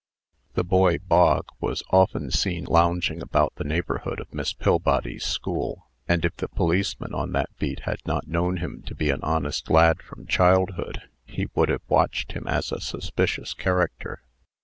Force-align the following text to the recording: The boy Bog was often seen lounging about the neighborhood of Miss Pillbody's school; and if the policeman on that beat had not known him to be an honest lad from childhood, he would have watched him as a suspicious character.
The 0.55 0.63
boy 0.63 0.97
Bog 0.97 1.45
was 1.59 1.83
often 1.91 2.31
seen 2.31 2.63
lounging 2.63 3.21
about 3.21 3.53
the 3.57 3.63
neighborhood 3.63 4.19
of 4.19 4.33
Miss 4.33 4.51
Pillbody's 4.51 5.23
school; 5.23 5.91
and 6.07 6.25
if 6.25 6.35
the 6.37 6.47
policeman 6.47 7.13
on 7.13 7.33
that 7.33 7.55
beat 7.59 7.81
had 7.81 7.99
not 8.03 8.27
known 8.27 8.57
him 8.57 8.81
to 8.87 8.95
be 8.95 9.11
an 9.11 9.21
honest 9.21 9.69
lad 9.69 10.01
from 10.01 10.25
childhood, 10.25 11.03
he 11.23 11.49
would 11.53 11.69
have 11.69 11.83
watched 11.87 12.31
him 12.31 12.47
as 12.47 12.71
a 12.71 12.81
suspicious 12.81 13.53
character. 13.53 14.23